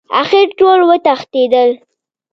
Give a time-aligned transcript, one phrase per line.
[0.19, 1.69] اخر ټول وتښتېدل.